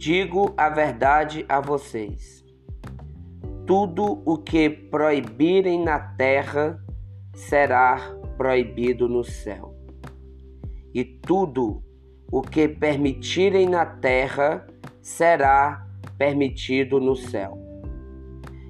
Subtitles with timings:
[0.00, 2.42] Digo a verdade a vocês:
[3.66, 6.82] tudo o que proibirem na terra
[7.34, 8.00] será
[8.38, 9.74] proibido no céu,
[10.94, 11.82] e tudo
[12.32, 14.66] o que permitirem na terra
[15.02, 15.86] será
[16.16, 17.58] permitido no céu.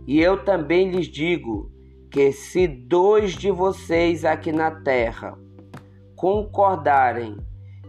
[0.08, 1.70] E eu também lhes digo
[2.10, 5.38] que se dois de vocês aqui na terra
[6.16, 7.36] concordarem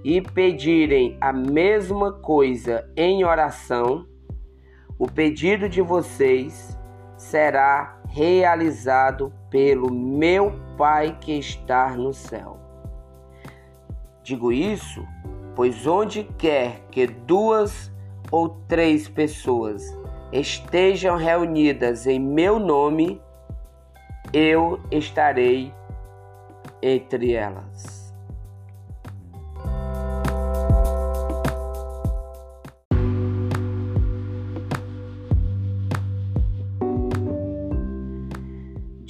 [0.04, 4.08] e pedirem a mesma coisa em oração,
[4.98, 6.78] o pedido de vocês
[7.18, 12.58] será realizado pelo meu Pai que está no céu.
[14.24, 15.06] Digo isso,
[15.56, 17.92] pois onde quer que duas
[18.32, 19.84] ou três pessoas
[20.32, 23.22] estejam reunidas em meu nome,
[24.34, 25.74] eu estarei
[26.82, 28.01] entre elas.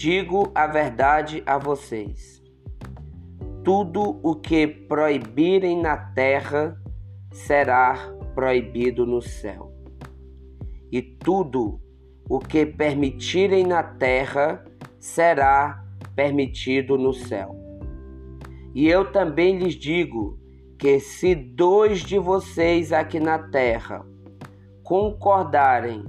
[0.03, 2.41] Digo a verdade a vocês:
[3.63, 6.75] tudo o que proibirem na terra
[7.31, 9.71] será proibido no céu,
[10.91, 11.79] e tudo
[12.27, 14.65] o que permitirem na terra
[14.99, 15.85] será
[16.15, 17.55] permitido no céu.
[18.73, 20.39] E eu também lhes digo
[20.79, 24.03] que se dois de vocês aqui na terra
[24.81, 26.05] concordarem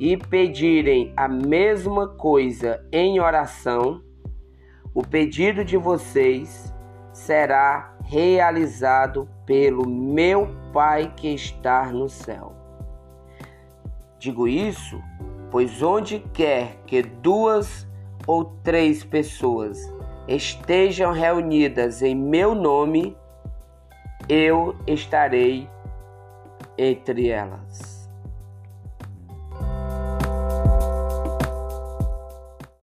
[0.00, 4.02] e pedirem a mesma coisa em oração,
[4.94, 6.74] o pedido de vocês
[7.12, 12.54] será realizado pelo meu Pai que está no céu.
[14.18, 15.02] Digo isso,
[15.50, 17.86] pois onde quer que duas
[18.26, 19.92] ou três pessoas
[20.28, 23.16] estejam reunidas em meu nome,
[24.28, 25.68] eu estarei
[26.78, 27.99] entre elas.